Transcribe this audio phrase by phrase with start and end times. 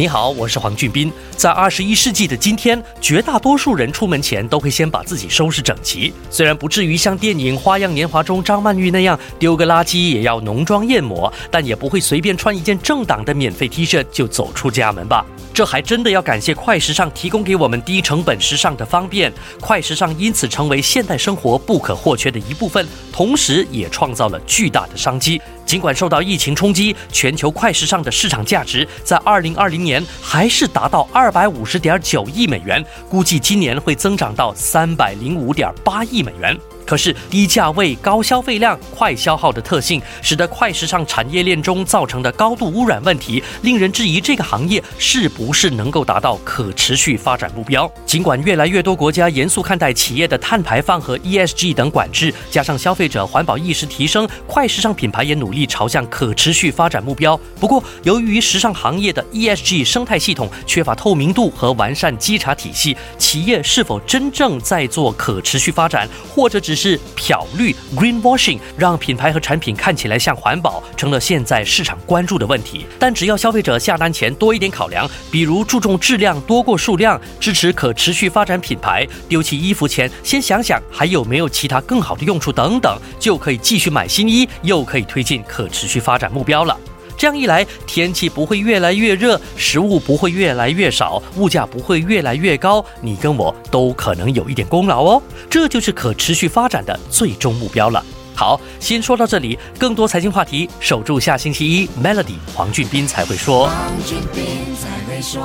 [0.00, 1.12] 你好，我是黄俊斌。
[1.36, 6.10] 在二十一世纪的今天，绝大多数人出门前都会先把自己收拾整齐。
[6.30, 15.22] 虽然不至于像电影《花样年华》中张曼玉那样丢个垃圾也要浓妆艳抹，但也不会随便穿一件正党的免费 T 恤就走出家门吧。
[15.52, 19.30] 这还真的要感谢快时尚提供给我们低成本时尚的方便，
[19.60, 25.38] 快时尚因此成为现代生活不可或缺的一部分，同时也创造了巨大的商机。
[25.70, 36.58] 尽管受到疫情冲击，全球快时尚的市场价值在二零二零年还是达到二百五十点九亿美元，估计今年会增长到三百零五点八亿美元。
[36.90, 47.88] 可是低价位、高消费量、快消耗的特性，使得快时尚产业链中造成的高度污染问题，令人质疑这个行业是不是能够达到可持续发展目标。
[48.04, 57.38] 尽管越来越多国家严肃看待企业的碳排放和 ESG 等管制，加上消费者环保意识提升，快时尚品牌也努力朝向可持续发展目标。
[57.60, 72.86] 不过，由于时尚行业的 ESG 生态系统缺乏透明度和完善稽查体系，企业是否真正在做可持续发展，或者只是是漂绿 （greenwashing），让品牌和产品看起来像环保，成了现在市场关注的问题。
[72.98, 86.74] 但只要消费者下单前多一点考量，比如注重质量多过数量，支持可持续发展品牌，丢弃衣服前先想想还有没有其他更好的用处等等，就可以继续买新衣，又可以推进可持续发展目标了。
[87.20, 95.22] 这样一来，天气不会越来越热，食物不会越来越少，物价不会越来越高，你跟我都可能有一点功劳哦。
[95.50, 98.02] 这就是可持续发展的最终目标了。
[98.40, 103.66] 好，先说到这里，更多财经话题，守住下星期一，Melody 黄俊斌才会说。
[103.66, 105.42] 黄俊斌才会说。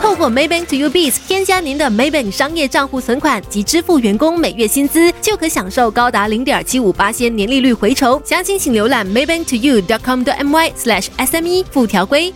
[0.00, 8.18] 透过 Maybank to You Biz 添加您的 Maybank 商业账户存款及支付员工每月薪资，就可享受高达零点七五八仙年利率回酬。
[8.24, 12.32] 详情请浏览 maybank to you dot com 的 my slash sme 附条规。